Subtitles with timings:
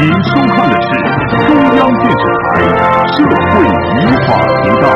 [0.00, 0.88] 您收看的是
[1.28, 1.36] 中
[1.76, 2.56] 央电视台
[3.04, 3.60] 社会
[4.00, 4.88] 与法频道。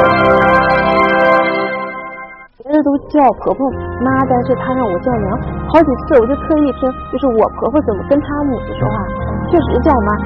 [2.56, 3.68] 别人都叫婆婆
[4.00, 5.36] 妈，但是她让我叫娘，
[5.68, 9.04] 好几次我就特意听，就是我婆婆怎么跟她母亲说话，
[9.50, 10.16] 确实叫妈。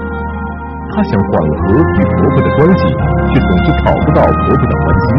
[0.94, 2.86] 她想缓和与婆婆的关系，
[3.34, 5.10] 却总是讨不到婆婆的欢心。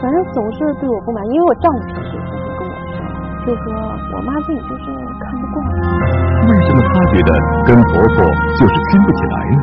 [0.00, 3.04] 反正总是对我不满，因为我丈夫平时经常跟我说，
[3.44, 3.76] 就说
[4.16, 4.84] 我妈自己就是
[5.20, 6.33] 看不惯。
[6.74, 7.30] 那么她觉得
[7.64, 8.24] 跟婆婆
[8.58, 9.56] 就是亲不起来呢？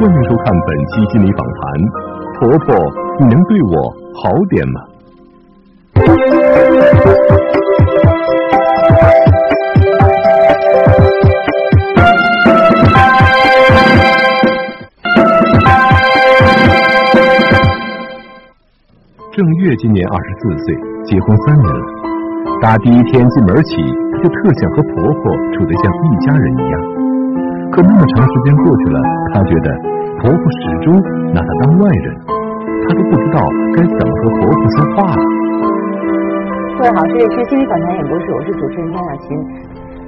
[0.00, 1.62] 欢迎收看本期心理访谈。
[2.40, 2.74] 婆婆，
[3.20, 4.80] 你能对我好点吗？
[19.30, 21.80] 郑月今年二十四岁，结婚三年了。
[22.60, 23.76] 打第一天进门起，
[24.18, 25.22] 就特想和婆婆
[25.54, 26.74] 处得像一家人一样。
[27.70, 28.98] 可那么长时间过去了，
[29.34, 29.68] 她觉得
[30.20, 30.94] 婆婆始终
[31.32, 32.06] 拿她当外人，
[32.82, 33.38] 她都不知道
[33.76, 35.22] 该怎么和婆婆说话了。
[36.78, 39.26] 各位好，这里是心理访谈演播室，我是主持人张雅琴，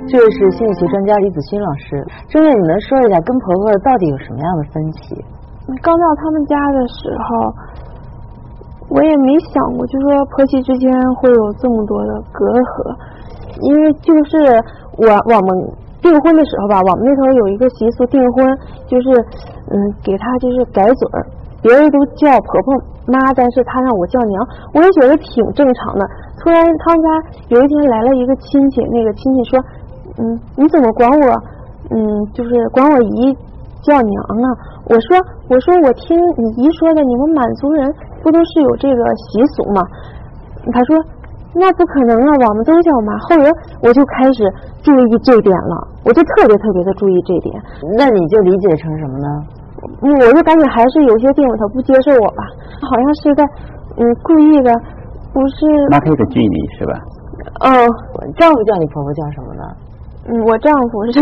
[0.06, 2.06] 这位是心理学专家李子勋老师。
[2.28, 5.18] 郑月，你能说一下跟婆婆到底有什么样的分歧？
[5.82, 7.52] 刚到他们家的时候，
[8.88, 12.96] 我也没想过，就说婆媳之间会有这么多的隔阂，
[13.62, 14.38] 因为就是
[14.96, 15.48] 我我们
[16.00, 18.44] 订婚的时候吧，我们那头有一个习俗，订婚
[18.86, 19.10] 就是
[19.70, 21.26] 嗯给他就是改嘴儿，
[21.62, 22.74] 别人都叫婆婆
[23.06, 26.04] 妈，但是他让我叫娘，我也觉得挺正常的。
[26.42, 27.08] 突然他们家
[27.48, 29.60] 有一天来了一个亲戚，那个亲戚说，
[30.18, 31.28] 嗯你怎么管我
[31.90, 31.98] 嗯
[32.32, 33.36] 就是管我姨
[33.82, 34.48] 叫娘啊？
[34.88, 35.16] 我说
[35.48, 39.82] 我说我听你姨说的，你们满族人不都是有这个习俗吗？
[40.72, 40.96] 他说
[41.54, 43.16] 那不可能啊，我们都叫妈。
[43.28, 43.50] 后来
[43.82, 44.44] 我就开始
[44.82, 47.54] 注意这点了，我就特别特别的注意这点。
[47.98, 49.26] 那你就理解成什么呢？
[50.02, 52.44] 嗯我就感觉还是有些地方他不接受我吧，
[52.84, 53.42] 好像是在
[53.96, 54.70] 嗯故意的，
[55.32, 56.92] 不是拉开一个距离是吧？
[57.64, 57.72] 嗯
[58.36, 59.64] 丈夫叫你婆婆叫什么呢？
[60.30, 61.18] 嗯，我丈夫是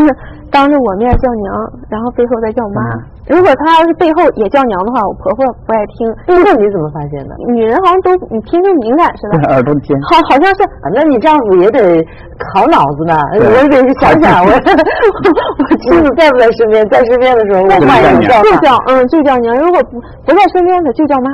[0.53, 1.49] 当着我面叫娘，
[1.89, 2.83] 然后背后再叫妈。
[2.95, 6.09] 嗯如果他要是背后也叫娘的话，我婆婆不爱听。
[6.25, 7.37] 这你怎么发现的？
[7.53, 9.93] 女人好像都你听着敏感似的， 耳朵尖。
[10.09, 12.01] 好好像是啊，那你丈夫也得
[12.41, 18.41] 考脑子呢，我得想想我 我妻子在不在身边，在身边的时候我换一个叫。
[18.41, 21.29] 就叫嗯就叫娘，如果不不在身边的就叫妈。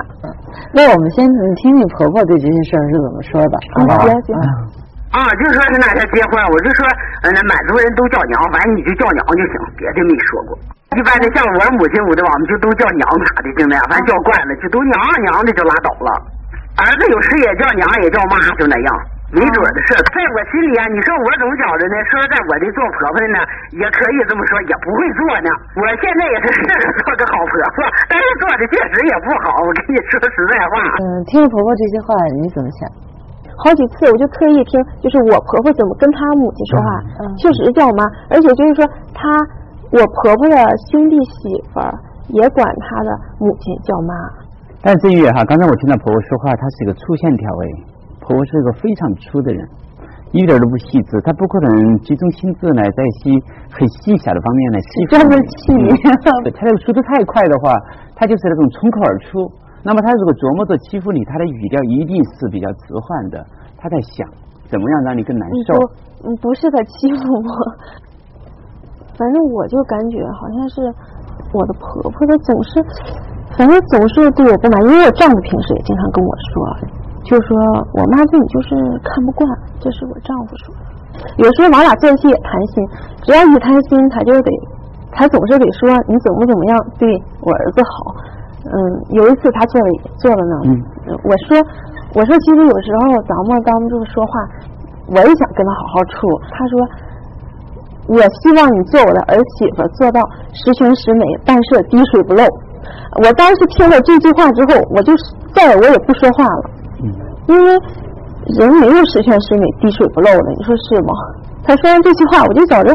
[0.72, 1.24] 那我们先
[1.62, 3.98] 听听婆婆对这件事儿是怎么说的，好不好？
[4.02, 4.34] 行行
[5.14, 6.82] 啊，就说是那天结婚，我就说，
[7.22, 10.58] 呃，那满族人都叫娘，反正你就叫娘就行，别的没说过。
[10.98, 16.10] 一般的像我母亲我的，我们就都叫娘啥的，就那样，反正叫惯了，就都娘娘的就拉倒了。
[16.82, 18.90] 儿子有时也叫娘，也叫妈，就那样，
[19.30, 20.02] 没准的事儿。
[20.02, 21.94] 在我心里啊，你说我怎么觉着呢？
[22.10, 23.38] 说在我的做婆婆的呢，
[23.78, 25.50] 也可以这么说，也不会做呢。
[25.78, 29.62] 我现在也是试着做个好婆婆，但是做的确实也不好。
[29.62, 30.82] 我跟你说实在话。
[30.98, 32.10] 嗯，听了婆婆这些话，
[32.42, 33.13] 你怎么想？
[33.56, 36.88] 好几次我就特意听，就是我婆婆怎么跟她母亲说话，
[37.22, 38.84] 嗯确实叫妈，而且就是说
[39.14, 39.28] 她
[39.92, 40.56] 我婆婆的
[40.90, 41.94] 兄弟媳妇儿
[42.28, 44.14] 也管她的母亲叫妈。
[44.82, 47.64] 但是郑月哈，刚才我听到婆婆说话，她是一个粗线条哎，
[48.20, 49.62] 婆婆是一个非常粗的人，
[50.32, 53.38] 一点都不细致，她不可能集中心智来在一些
[53.70, 55.88] 很细小的方面来细专门气你
[56.42, 57.78] 对她这个速度太快的话，
[58.16, 59.46] 她就是那种冲口而出。
[59.84, 63.36] 那么他如果琢磨着欺负你，他的语调一定是比较迟缓的，
[63.76, 64.24] 他在想
[64.64, 65.76] 怎么样让你更难受。
[66.24, 67.48] 嗯，不是他欺负我，
[69.12, 70.80] 反正我就感觉好像是
[71.52, 72.80] 我的婆婆，她总是，
[73.60, 76.54] 反正总是对我不满，因为我丈夫平时也经常跟我说，
[77.28, 77.52] 就说
[78.00, 78.72] 我妈对你就是
[79.04, 79.44] 看不惯，
[79.84, 80.82] 这是我丈夫说的。
[81.36, 82.80] 有时候我俩做戏也谈心，
[83.20, 84.50] 只要一谈心，他就得，
[85.12, 87.04] 他总是得说你怎么怎么样对
[87.44, 88.16] 我儿子好。
[88.64, 88.74] 嗯，
[89.10, 90.82] 有一次他做了做了呢，嗯
[91.24, 91.60] 我说
[92.14, 94.32] 我说其实有时候咱们当这么说话，
[95.08, 96.26] 我也想跟他好好处。
[96.50, 96.80] 他说，
[98.08, 100.20] 我希望你做我的儿媳妇，做到
[100.52, 102.42] 十全十美，但是滴水不漏。
[103.24, 105.12] 我当时听了这句话之后，我就
[105.54, 106.70] 再我也不说话了，
[107.02, 107.12] 嗯
[107.48, 107.70] 因为
[108.58, 111.12] 人没有十全十美、滴水不漏的，你说是吗？
[111.64, 112.94] 他说完这句话，我就觉着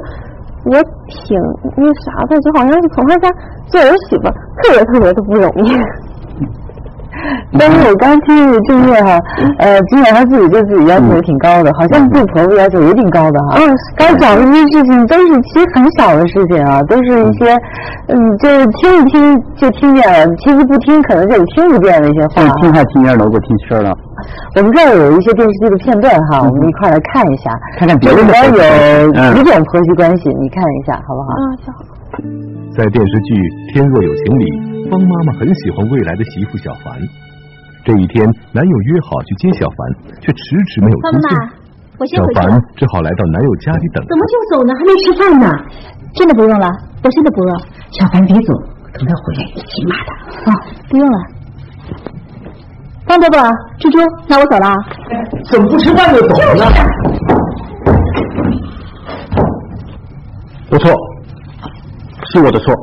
[0.66, 0.74] 我
[1.08, 1.38] 挺
[1.78, 3.30] 那啥的，就好像是从他家
[3.68, 4.24] 做儿媳妇，
[4.62, 5.72] 特别特别的不容易。
[7.58, 9.20] 但是我刚听这郑月哈，
[9.60, 13.58] 呃，金远她自己对自己要求也挺高的，好像对婆婆要求也挺高的哈。
[13.60, 17.58] 嗯，刚讲的这些事情都是其实很小的事情啊，都是一些，
[18.08, 22.48] 嗯，就是听一听就听见了，其实不听可能就听不见的一些话。
[22.62, 23.96] 听还听耳朵给听声了，
[24.56, 27.52] 我们这儿有一些电视剧的片段哈，我们一块来看一下。
[27.78, 29.36] 看看别的有嗯。
[29.36, 32.59] 几种婆媳关系，你看一下好不好？
[32.80, 33.36] 在电视剧
[33.76, 34.48] 《天若有情》里，
[34.88, 36.96] 方妈妈很喜欢未来的媳妇小凡。
[37.84, 38.24] 这一天，
[38.56, 39.80] 男友约好去接小凡，
[40.24, 40.40] 却迟
[40.72, 41.28] 迟没有出现。
[42.00, 42.48] 我先小凡。
[42.80, 44.00] 只好来到男友家里等。
[44.08, 44.72] 怎么就走呢？
[44.80, 45.52] 还没吃饭呢。
[46.16, 46.72] 真的不用了，
[47.04, 47.52] 我真的不饿。
[48.00, 48.56] 小凡别走，
[48.96, 50.16] 等他回来一起骂他。
[50.48, 50.56] 哦，
[50.88, 51.18] 不用了。
[53.04, 53.44] 方伯伯，
[53.84, 54.00] 猪猪，
[54.32, 54.76] 那我走了啊。
[55.52, 56.64] 怎么不吃饭就走了呢？
[60.72, 60.96] 不错，
[62.34, 62.74] 是我的错。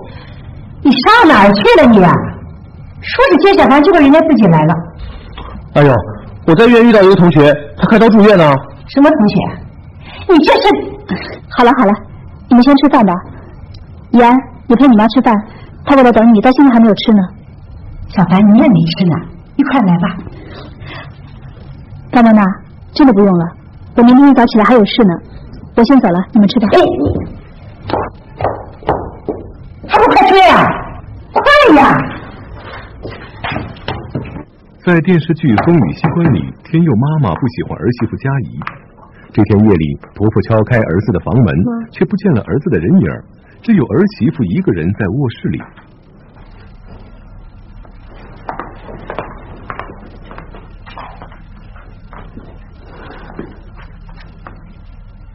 [0.82, 1.98] 你上哪儿去了你？
[1.98, 4.74] 说是接小凡，结果人家自己来了。
[5.74, 5.92] 哎呦，
[6.46, 8.52] 我在医院遇到一个同学，他开刀住院呢。
[8.88, 9.36] 什么同学？
[10.28, 10.68] 你这是……
[11.50, 11.92] 好了好了，
[12.48, 13.12] 你们先吃饭吧。
[14.10, 14.34] 怡安，
[14.66, 15.34] 你陪你妈吃饭，
[15.84, 17.22] 她过来等你，到现在还没有吃呢。
[18.08, 19.14] 小凡，你也没吃呢，
[19.56, 20.08] 一块来吧。
[22.10, 22.42] 大妈妈，
[22.92, 23.46] 真的不用了，
[23.96, 25.14] 我明天一早起来还有事呢，
[25.76, 26.68] 我先走了，你们吃吧。
[26.72, 26.80] 哎，
[29.86, 30.66] 还不快吃呀？
[31.66, 31.82] 快呀！
[34.84, 38.60] 在电视剧《风雨西关》里，天佑妈妈不喜欢儿媳妇佳怡。
[39.32, 41.54] 这天夜里，婆婆敲开儿子的房门，
[41.90, 43.08] 却不见了儿子的人影，
[43.62, 45.60] 只有儿媳妇一个人在卧室里。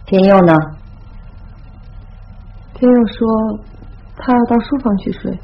[0.06, 0.54] 天佑呢？
[2.74, 3.60] 天佑说
[4.16, 5.38] 他要到书房去睡。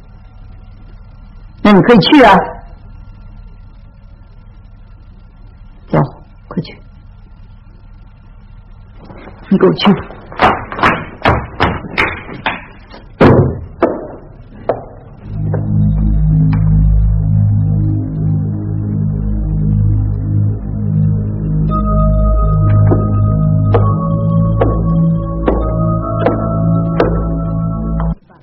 [1.67, 2.33] 那你可以去啊。
[5.89, 5.99] 走，
[6.47, 6.81] 快去！
[9.49, 10.16] 你给我去！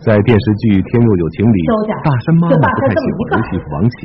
[0.05, 1.59] 在电视剧《天若有情》里，
[2.05, 3.97] 大山妈妈不太喜欢儿媳妇王琦。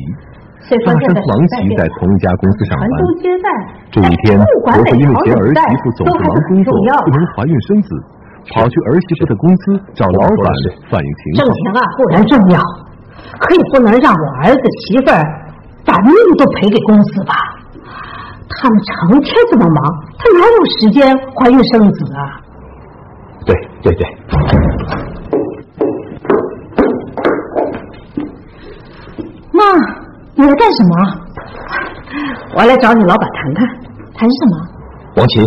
[0.88, 2.88] 大山和王琦在同一家公司上班。
[3.92, 6.72] 这一天，婆婆因为嫌儿媳妇总是忙工作，
[7.04, 7.92] 不能怀孕生子，
[8.56, 10.48] 跑去儿媳妇的公司找老板
[10.88, 11.44] 反映情况。
[11.44, 12.64] 挣钱啊固然重要，
[13.36, 15.20] 可也不能让我儿子媳妇儿
[15.84, 17.36] 把命都赔给公司吧？
[18.48, 19.84] 他们成天这么忙，
[20.16, 22.40] 他哪有时间怀孕生子啊？
[23.44, 23.52] 对
[23.84, 24.06] 对对，
[29.52, 29.64] 妈，
[30.36, 30.94] 你来干什么？
[32.54, 33.66] 我来找你老板谈谈，
[34.14, 34.54] 谈什么？
[35.18, 35.42] 王琦，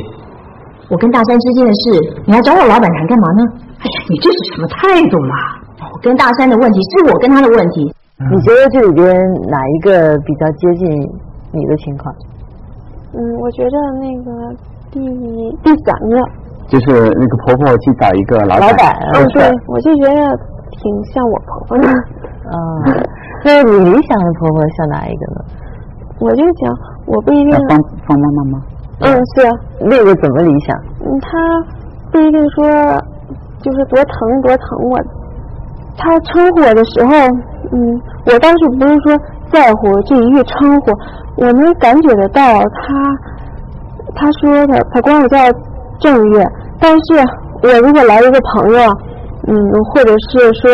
[0.90, 3.42] 我跟大山之间的事，你还找我老板谈干嘛呢？
[3.78, 5.34] 哎呀，你这是什么态度嘛？
[5.92, 7.94] 我跟大山的问题是我跟他的问题。
[8.18, 9.06] 你觉得这里边
[9.46, 10.90] 哪一个比较接近
[11.52, 12.12] 你的情况？
[13.14, 14.50] 嗯，我觉得那个
[14.90, 14.98] 第
[15.62, 16.18] 第三个，
[16.66, 20.38] 就是那个婆婆去找一个老老板，嗯，对，我就觉得
[20.82, 21.88] 挺像我婆婆的。
[22.42, 22.58] 啊，
[23.44, 25.44] 那你理想的婆婆像哪一个呢？
[26.20, 26.72] 我就想，
[27.06, 28.62] 我不一定那，方方妈妈吗？
[29.00, 30.76] 嗯，是啊，那个怎么理想？
[31.00, 31.28] 嗯，他
[32.12, 32.64] 不一定说
[33.60, 34.98] 就是多疼多疼我。
[35.98, 37.12] 她称呼我的时候，
[37.72, 39.18] 嗯，我当时不是说
[39.50, 40.92] 在乎这一句称呼，
[41.36, 43.16] 我能感觉得到她，
[44.14, 45.36] 她说的她管我叫
[46.00, 46.46] 正月，
[46.80, 47.20] 但是
[47.62, 48.80] 我如果来一个朋友，
[49.48, 49.54] 嗯，
[49.92, 50.70] 或者是说，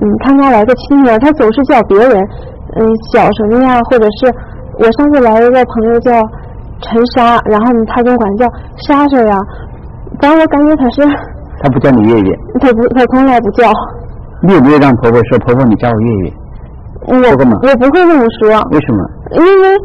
[0.00, 2.16] 嗯，他家来个亲戚，他总是叫别人，
[2.76, 4.32] 嗯，小什么呀，或者是
[4.78, 6.10] 我上次来一个朋友叫
[6.80, 8.46] 陈莎，然后呢，他总管叫
[8.88, 9.38] 莎莎呀，
[10.20, 11.02] 反正我感觉他是，
[11.62, 13.70] 他不叫你月月，他不，他从来不叫。
[14.42, 16.32] 你有没有让婆婆说婆婆你叫我月月？
[17.06, 17.36] 我我
[17.76, 19.04] 不会那么说，为什么？
[19.32, 19.76] 因为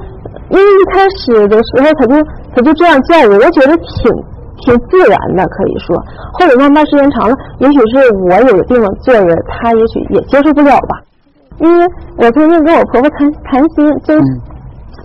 [0.50, 2.16] 因为一开始的时候他就
[2.56, 4.12] 他就这样叫我，我觉得挺
[4.64, 5.98] 挺自然的，可以说。
[6.34, 11.02] 后来慢慢时间长了，也许是我有的地方坐着，他也许也接受不了吧。
[11.60, 11.86] 因为
[12.18, 14.14] 我最近跟我婆婆谈谈心，就、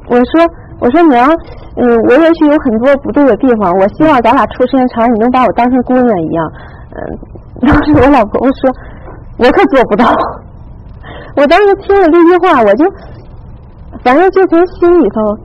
[0.09, 0.47] 我说
[0.81, 1.31] 我说娘，
[1.77, 6.53] 嗯，我也许有很多不对的地方，我希望咱俩处时间长，你能把我当成姑娘一样。
[6.93, 8.71] 嗯，当时我老婆婆说，
[9.39, 10.07] 我可做不到。
[11.37, 12.85] 我当时听了这句话，我就
[14.03, 15.39] 反正就从心里头，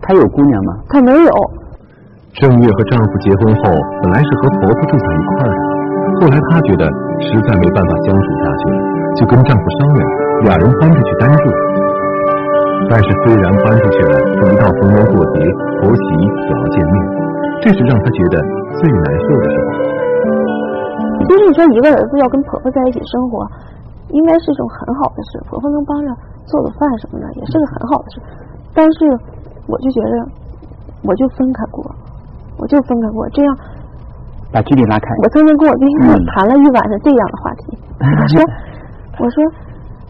[0.00, 0.74] 他有姑娘吗？
[0.88, 1.30] 他没有，
[2.40, 3.68] 正月和丈夫结婚后，
[4.00, 5.60] 本来是和婆婆住在一块儿的，
[6.16, 6.88] 后来她觉得
[7.20, 8.76] 实在没办法相处下去了，
[9.20, 10.00] 就跟丈夫商量，
[10.48, 11.44] 俩人搬出去单住。
[12.88, 15.44] 但是虽然搬出去了，可一到逢年过节，
[15.84, 16.04] 婆媳
[16.48, 16.94] 总要见面，
[17.60, 18.40] 这是让她觉得
[18.80, 19.68] 最难受的时候。
[21.28, 23.44] 其实你说一个儿子要跟婆婆在一起生活，
[24.16, 26.08] 应该是一种很好的事，婆婆能帮着
[26.48, 28.16] 做做饭什么的，也是个很好的事。
[28.72, 29.04] 但是
[29.68, 30.24] 我就觉得，
[31.04, 31.84] 我就分开过，
[32.60, 33.48] 我就分开过，这样
[34.52, 35.06] 把距离拉开。
[35.24, 38.36] 我曾经跟我对象嗯谈了一晚上这样的话题， 我说
[39.18, 39.36] 我说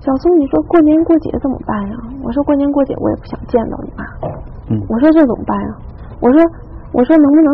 [0.01, 1.95] 小苏，你说过年过节怎么办呀？
[2.25, 4.05] 我说过年过节我也不想见到你妈，
[4.71, 5.69] 嗯我说这怎么办呀？
[6.21, 6.41] 我说
[6.93, 7.49] 我说能不能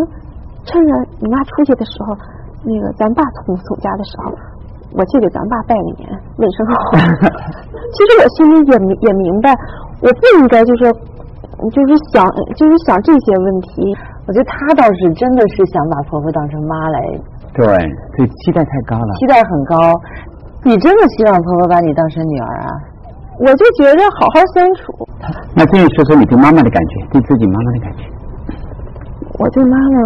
[0.65, 2.17] 趁着你妈出去的时候，
[2.65, 4.33] 那个咱爸从从家的时候，
[4.95, 6.75] 我去给咱爸拜个年，问声好。
[7.95, 9.51] 其实我心里也明也明白，
[10.03, 10.85] 我不应该就是
[11.71, 12.25] 就是想
[12.55, 13.97] 就是想这些问题。
[14.27, 17.01] 我觉得她倒是真的是想把婆婆当成妈来，
[17.55, 17.65] 对，
[18.17, 19.15] 所以期待太高了。
[19.19, 19.95] 期待很高。
[20.65, 22.69] 你真的希望婆婆把你当成女儿啊？
[23.39, 24.93] 我就觉着好好相处，
[25.55, 28.05] 那这样说说你对妈妈的感觉，对自己妈妈的感觉。
[29.39, 29.99] 我对妈妈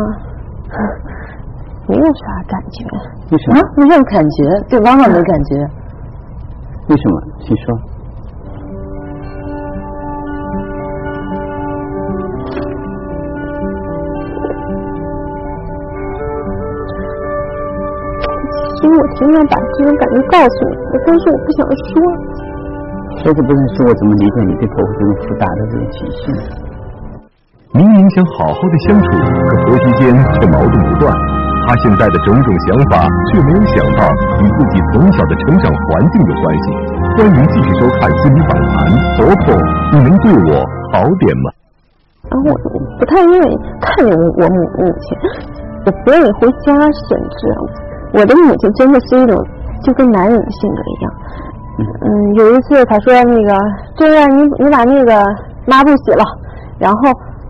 [1.87, 2.85] 没有啥感觉。
[3.31, 3.61] 为什么？
[3.61, 5.57] 啊，没有感觉，对妈妈没感觉。
[6.89, 7.23] 为什么？
[7.39, 7.90] 请说。
[18.97, 20.75] 我挺想把这种感觉告诉你，
[21.07, 21.91] 但是我不想说。
[23.21, 26.33] 说是不认识，我怎么理解你对婆婆这种复杂的这种情绪？
[27.73, 29.07] 明明想好好的相处，
[29.47, 31.13] 可婆媳间却矛盾不断。
[31.69, 34.09] 她现在的种种想法，却没有想到
[34.43, 36.67] 与自己从小的成长环境有关系。
[37.15, 39.55] 欢迎继续收看《心理访谈》，婆婆，
[39.93, 41.53] 你能对我好点吗？
[42.31, 42.55] 然后我
[42.99, 45.07] 不太愿意看见我母母亲，
[45.87, 47.41] 我不愿意回家，甚至
[48.13, 49.37] 我的母亲真的是一种
[49.83, 51.13] 就跟男人的性格一样。
[51.79, 53.59] 嗯，有一次他说那个，
[53.97, 55.25] 这样你你把那个
[55.67, 56.25] 抹布洗了，
[56.79, 56.99] 然后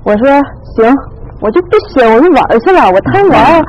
[0.05, 0.29] 我说
[0.77, 0.95] 行，
[1.41, 3.65] 我就不洗，我就玩去了，我贪玩儿。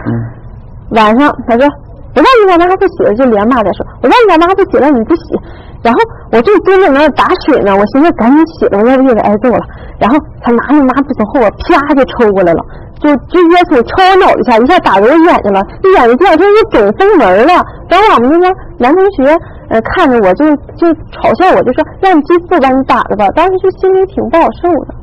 [0.92, 1.66] 晚上他说
[2.14, 5.40] 我让你把抹布洗了，就连骂带说，我让你把抹布洗了你不洗，
[5.82, 6.00] 然后
[6.32, 9.66] 我就蹲在那儿打水呢，我寻思赶紧洗了，我要不又得挨揍了。
[9.98, 12.62] 然后他拿那抹布从后边啪就抽过来了，
[13.01, 17.53] 就直接从敲我脑袋下，一下打着我眼睛了，这眼睛这两天就肿风门了。
[17.89, 18.46] 然后我们那个
[18.77, 19.25] 男同学
[19.70, 20.46] 呃看着我就
[20.77, 24.93] 就嘲笑我，就说让你继父把你打了吧，当时就心里挺不好受的。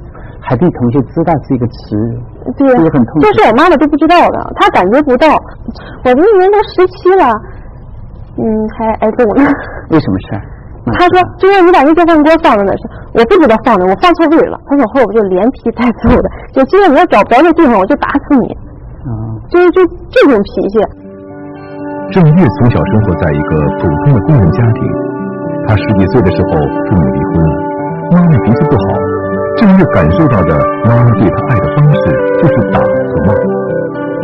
[0.41, 5.29] 还对同学知道是一个耻辱，对这个很痛苦这是我妈妈都不知道的，她感觉不到。
[6.05, 7.29] 我那年都十七了，
[8.39, 8.47] 嗯，
[8.79, 9.43] 还挨揍呢。
[9.91, 10.43] 为什么事儿？
[10.97, 14.59] 他说：“就让你把那电饭锅放在那是，我不知道放哪，我放错位了。
[14.67, 18.47] 他说后我就连皮带揍的，就今天你要找不着那地方，我就打死你。
[19.09, 19.11] 啊、
[19.49, 19.81] 就是就
[20.11, 20.79] 这种脾气。
[22.13, 24.81] 郑月从小生活在一个普通的工人家庭，
[25.67, 26.51] 她十几岁的时候
[26.89, 27.53] 父母离婚了，
[28.13, 28.99] 妈妈脾气不好。
[29.57, 32.01] 郑月感受到的妈妈对她爱的方式
[32.41, 33.35] 就是打和骂，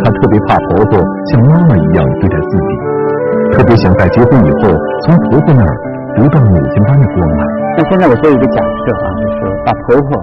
[0.04, 4.70] 她特别怕婆婆像妈妈一样对待自己，特别想在结婚以后
[5.02, 5.76] 从婆婆那儿
[6.16, 7.40] 得到母亲般的关爱。
[7.76, 10.22] 那现在我做一个假设啊，就是把婆婆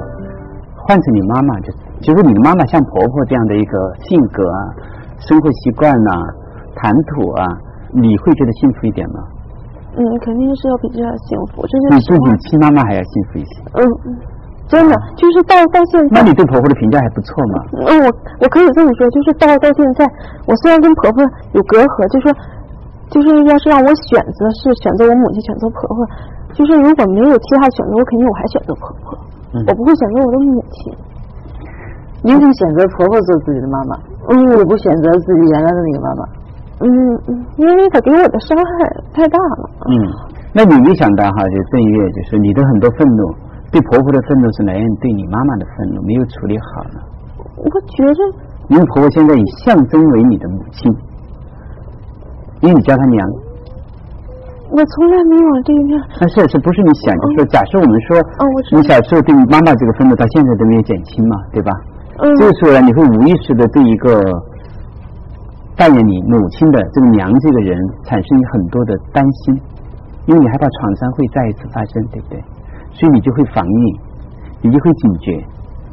[0.88, 3.78] 换成你妈妈，就是其实你的妈妈像婆婆这样的一个
[4.10, 4.60] 性格啊、
[5.20, 6.12] 生活习惯呐、
[6.76, 7.46] 谈吐啊，
[7.94, 9.20] 你会觉得幸福一点吗？
[9.94, 12.14] 嗯，肯定是要比这样幸福，这你是。
[12.16, 13.52] 比你亲妈妈还要幸福一些。
[13.76, 13.84] 嗯，
[14.72, 16.24] 真的就是到到现在。
[16.24, 17.56] 那你对婆婆的评价还不错嘛？
[17.92, 18.08] 嗯，我
[18.40, 20.08] 我可以这么说，就是到到现在，
[20.48, 21.20] 我虽然跟婆婆
[21.52, 22.32] 有隔阂，就说
[23.12, 26.00] 就是要是让我选择是选择我母亲，选择婆婆，
[26.56, 29.20] 就是如果没有其他选择，我肯定我还选择婆婆，
[29.52, 30.96] 嗯我不会选择我的母亲。
[32.24, 33.94] 你会选择婆婆做自己的妈妈，
[34.32, 36.22] 嗯我不选择自己原来的那个妈妈。
[36.82, 36.88] 嗯
[37.28, 38.64] 嗯，因为她给我的伤害
[39.14, 39.70] 太大了。
[39.86, 39.94] 嗯，
[40.56, 43.36] 那你没想到哈，就郑月，就是你的很多愤怒，
[43.72, 46.98] 对婆婆的愤怒是来源于对你妈妈的愤怒没有处理好呢。
[47.58, 48.20] 我觉着
[48.70, 50.90] 因为婆婆现在以象征为你的母亲，
[52.62, 53.28] 因为你叫他娘，
[54.70, 56.00] 我从来没往这一面。
[56.20, 61.72] 但是是不是你想，就是说，假设我们说，哦我你小时候对妈妈这个愤怒到现在都没有减轻嘛，对吧？
[62.22, 64.22] 嗯这个时候呢，你会无意识的对一个
[65.76, 67.76] 扮演你母亲的这个娘这个人
[68.06, 69.58] 产生很多的担心，
[70.28, 72.38] 因为你害怕创伤会再一次发生，对不对？
[72.94, 74.00] 所以你就会防御，
[74.62, 75.44] 你就会警觉，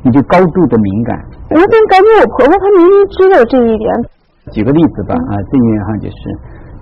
[0.02, 1.16] 你就高度的敏感。
[1.48, 3.88] 我怎么感觉我婆婆她明明知道这一点？
[4.48, 6.20] 举个例子吧，啊，正月哈就是，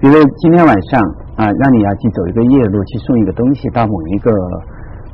[0.01, 1.01] 比如今天晚上
[1.37, 4.31] 啊，让你要去走一个夜路，去送一个东西到某一个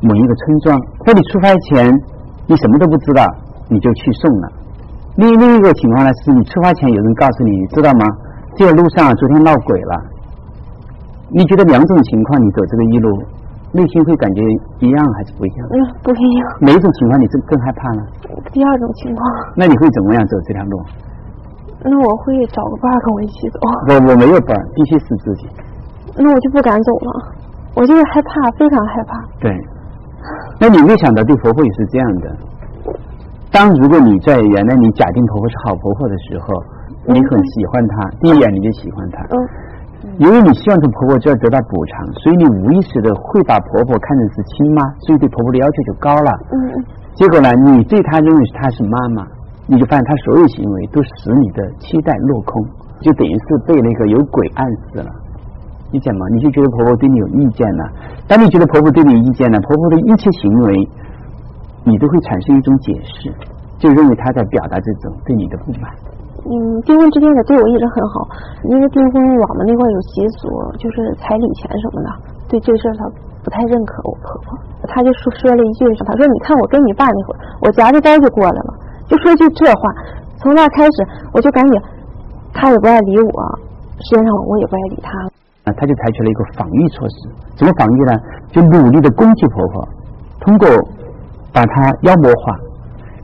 [0.00, 1.92] 某一个村庄，在你出发前，
[2.46, 3.24] 你什么都不知道，
[3.68, 4.48] 你就去送了。
[5.16, 8.04] 另另一个情况呢，是你出发前有人告诉你，你知道吗？
[8.56, 9.94] 这个路上啊昨天闹鬼了。
[11.30, 13.08] 你觉得两种情况，你走这个一路，
[13.72, 14.42] 内心会感觉
[14.80, 15.68] 一样还是不一样？
[15.72, 16.48] 嗯，不一样。
[16.60, 18.02] 哪一种情况你更更害怕呢？
[18.52, 19.24] 第二种情况，
[19.56, 20.82] 那你会怎么样走这条路？
[21.84, 23.58] 那我会找个伴儿跟我一起走，
[23.88, 25.48] 我我没有伴儿，必须是自己。
[26.16, 27.10] 那我就不敢走了，
[27.74, 29.18] 我就是害怕，非常害怕。
[29.40, 29.50] 对，
[30.60, 32.36] 那你没想到对婆婆也是这样的。
[33.50, 36.62] 当如果你在原来你假定婆婆是好婆婆的时候，
[37.06, 39.18] 你很喜欢她，第一眼你就喜欢她。
[39.30, 39.36] 嗯。
[40.18, 46.30] 因为你希望从婆婆这儿得到补偿，所以你无意识的会把婆婆看成是亲妈，所以对婆婆的要求就高了。
[46.50, 46.84] 嗯嗯。
[47.14, 49.26] 结果呢，你对她认为她是妈妈，
[49.66, 52.62] 你就发现他所有行为都使你的期待落空，
[53.00, 55.10] 就等于是被那个有鬼暗示了。
[55.92, 56.24] 理解吗？
[56.34, 57.84] 你就觉得婆婆对你有意见了。
[58.26, 60.88] 当你觉得婆婆对你有意见了，婆婆的一切行为，
[61.84, 63.30] 你都会产生一种解释，
[63.78, 65.92] 就认为她在表达这种对你的不满。
[66.48, 68.26] 嗯，订婚之前她对我一直很好，
[68.64, 70.48] 因为订婚我们那块有习俗，
[70.80, 72.08] 就是彩礼钱什么的，
[72.48, 73.04] 对这事她
[73.44, 74.02] 不太认可。
[74.08, 78.74] 我婆婆，她就说说了一句，她说：“你看我跟你爸那会儿，我夹着单就过来了，
[79.08, 79.82] 就说句这话。
[80.38, 81.80] 从那开始，我就感觉
[82.52, 83.58] 她也不爱理我，
[84.02, 85.10] 实际上我也不爱理她。”
[85.62, 87.14] 啊，他就采取了一个防御措施，
[87.54, 88.18] 怎么防御呢？
[88.50, 89.88] 就努力的攻击婆婆，
[90.40, 90.66] 通过
[91.54, 92.58] 把她妖魔化。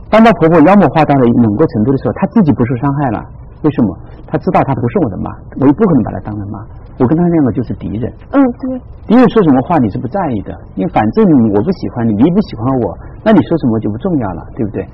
[0.09, 3.19] 当她婆婆妖魔化到了某个程度的时候，她自己不受伤害了。
[3.63, 3.97] 为什么？
[4.25, 5.27] 她知道她不是我的妈，
[5.59, 6.63] 我也不可能把她当成妈。
[6.97, 8.07] 我跟她两个就是敌人。
[8.31, 8.79] 嗯，对。
[9.07, 14.87] 敌人说什么话你是不在意的，因为反正我不喜欢你，你不喜欢我，那你说什么就不重要了，对不对？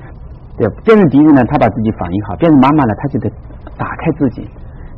[0.58, 3.30] 对，变成敌人呢，他把自己防御好；变成妈妈呢，他就得
[3.78, 4.48] 打开自己。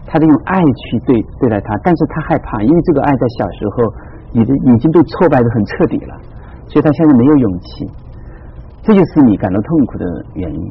[0.10, 3.92] 他得用爱去对对待他，但是他害怕，因为这个爱在小时候
[4.32, 6.16] 已经已经被挫败的很彻底了，
[6.72, 7.84] 所以他现在没有勇气，
[8.84, 10.62] 这就是你感到痛苦的原因。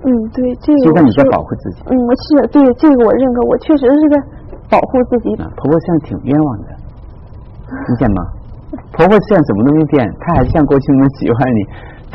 [0.00, 0.78] 嗯，对，这个。
[0.80, 1.82] 现在你在保护自己。
[1.90, 4.16] 嗯，我是对这个我认可，我确实是在
[4.70, 5.36] 保护自己。
[5.36, 6.68] 婆婆现在挺冤枉的，
[7.68, 8.24] 理解吗？
[8.96, 11.60] 婆婆现在什么都没变，她还是像过去那么喜欢你，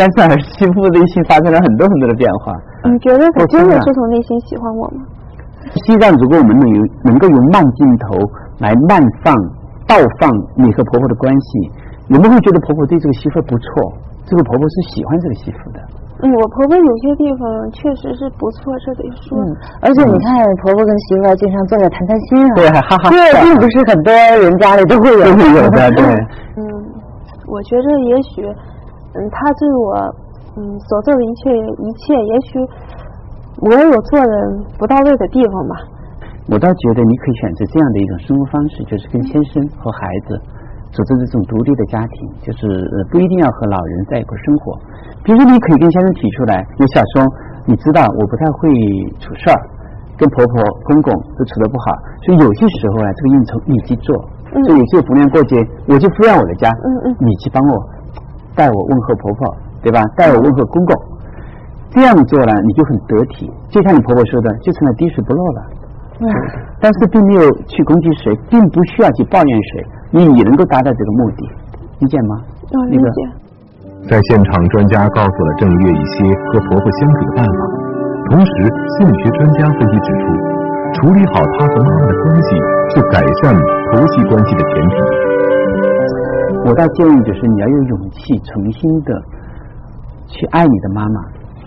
[0.01, 2.57] 但是儿媳妇内心发生了很多很多的变化。
[2.89, 5.05] 你觉得他真的是从内心喜欢我吗？
[5.85, 8.17] 西藏，如果我们能有能够用慢镜头
[8.57, 9.29] 来慢放、
[9.85, 10.25] 倒放
[10.57, 11.69] 你和婆婆的关系，
[12.09, 13.93] 我们会觉得婆婆对这个媳妇不错，
[14.25, 15.79] 这个婆婆是喜欢这个媳妇的。
[16.23, 19.37] 嗯，我婆婆有些地方确实是不错，这得说。
[19.37, 19.53] 嗯，
[19.85, 22.53] 而且你看，婆婆跟媳妇经常坐着谈谈心啊。
[22.57, 23.09] 对，哈哈。
[23.13, 25.23] 对并不是很多人家里都会有。
[25.29, 26.01] 都会有的，对。
[26.57, 26.61] 嗯，
[27.47, 28.41] 我觉着也许，
[29.13, 29.95] 嗯，他对我，
[30.55, 32.59] 嗯，所做的一切一切，也许。
[33.61, 34.33] 我有做的
[34.79, 35.75] 不到位的地方吧。
[36.49, 40.33] 我倒觉得你可以选择这样的一种生活方式，就是跟先生和孩子
[40.89, 42.65] 组织这种独立的家庭，就是
[43.11, 44.73] 不一定要和老人在一块生活。
[45.23, 47.21] 比如说，你可以跟先生提出来，你想说，
[47.67, 48.73] 你知道我不太会
[49.21, 49.59] 处事儿，
[50.17, 51.93] 跟婆婆公公都处得不好，
[52.25, 54.09] 所以有些时候啊，这个应酬你去做。
[54.51, 55.55] 所以有些逢年过节，
[55.87, 57.73] 我就敷衍我的家，嗯嗯你去帮我
[58.55, 60.03] 带我问候婆婆，对吧？
[60.15, 60.95] 带我问候公公。
[61.91, 65.61] 这样做呢，你就很得体，就像你婆婆说的，就成了滴水不漏了。
[66.19, 66.25] 嗯。
[66.79, 71.49] 但是并没有去攻击谁，并不需要去抱怨谁，你也能够达到这个目的，
[71.99, 72.41] 理解吗？
[72.89, 73.19] 理解。
[74.09, 77.59] 在现场，专家告诉了郑月一些和婆婆相处的办法，
[78.31, 78.51] 同时
[78.97, 80.25] 心理学专家分析指出，
[80.95, 82.55] 处理好她和妈妈的关系
[82.95, 83.53] 是改善
[83.91, 85.30] 婆媳关系的前提。
[86.65, 89.21] 我倒建议就是你要有勇气，重新的
[90.27, 91.21] 去爱你的妈妈。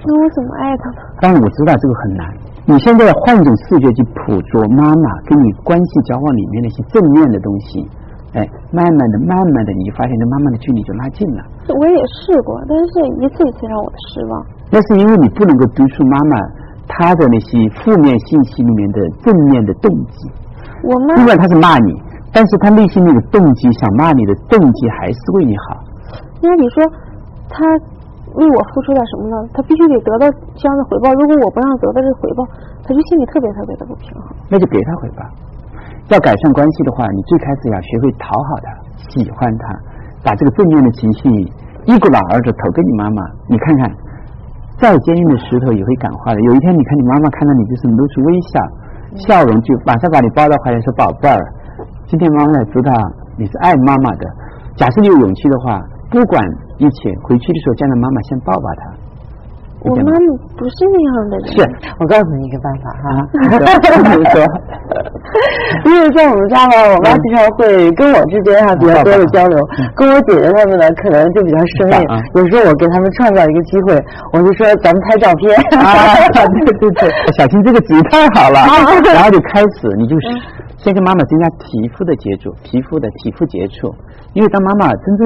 [0.06, 0.96] 那我怎么爱她呢？
[1.20, 2.26] 当然我知道这个很难。
[2.66, 7.86] 你现在要换一种视觉去捕捉妈妈跟你关系交往里面那些正面的东西，
[8.32, 11.42] 哎，慢慢的、慢慢的，你就发现跟妈妈的距离就拉近了。
[11.68, 14.46] 我也试过，但是一次一次让我失望。
[14.70, 16.36] 那是因为你不能够读出妈妈
[16.88, 20.30] 她的那些负面信息里面的正面的动机。
[20.84, 21.92] 我妈不管她是骂你，
[22.34, 25.78] 但是他内心那个动机想骂你的动机还是为你好。
[26.42, 26.82] 因为你说
[27.48, 27.62] 他。
[28.34, 29.46] 为我付出点什么呢？
[29.54, 30.26] 他必须得得到
[30.58, 31.14] 这样的回报。
[31.14, 32.42] 如果我不让得到这回报，
[32.82, 34.26] 他就心里特别特别的不平衡。
[34.50, 35.22] 那就给他回报。
[36.10, 38.66] 要改善关系的话，你最开始要学会讨好他，
[39.06, 39.78] 喜欢他，
[40.26, 41.30] 把这个正面的情绪
[41.86, 43.22] 一股脑儿的投给你妈妈。
[43.46, 43.86] 你看看，
[44.82, 46.40] 再坚硬的石头也会感化的。
[46.42, 48.58] 有一天，你看你妈妈看到你，就是露出微笑，
[49.30, 51.38] 笑容就马上把你抱到怀里说：“宝贝儿，
[52.06, 52.92] 今天妈妈也知道
[53.36, 54.26] 你是爱妈妈的。
[54.76, 55.80] 假设你有勇气的话。”
[56.14, 56.40] 不管
[56.78, 58.82] 一切，回去的时候叫他妈妈先抱抱他。
[59.80, 60.16] 我妈妈
[60.56, 61.46] 不是那样的人。
[61.52, 61.60] 是
[61.98, 63.04] 我告诉你一个办法哈。
[64.30, 64.46] 说。
[65.84, 69.58] 因为在我们家呢，我妈经常会跟我之间哈比较多的交流，
[69.96, 72.06] 跟我姐姐他们呢可能就比较生硬。
[72.34, 73.98] 有时候我给他们创造一个机会，
[74.32, 75.50] 我就说咱们拍照片。
[76.62, 78.64] 对对对，小青这个主意太好了。
[79.12, 80.16] 然后就开始，你就
[80.84, 83.88] 先跟妈妈增加皮肤的接触皮肤的皮肤接触。
[84.36, 85.24] 因为当妈妈真正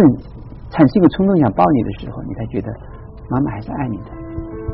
[0.70, 2.70] 产生一个冲动想抱你的时候你才觉得
[3.28, 4.14] 妈妈还是爱你的。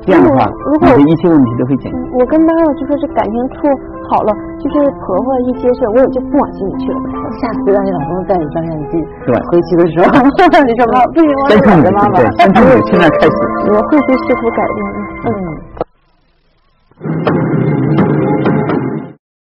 [0.05, 0.45] 这样的话
[0.85, 1.89] 你的一切问题都会减。
[1.89, 3.65] 决我跟妈妈就说是感情处
[4.13, 7.01] 好了就是婆婆一接受我也就不往心里去了。
[7.41, 9.33] 下次让你老公带你照相机对。
[9.49, 12.13] 回去的时候 你说妈不行吗
[12.61, 13.33] 对现在开始。
[13.73, 14.85] 我会去试图改变
[15.33, 15.33] 嗯。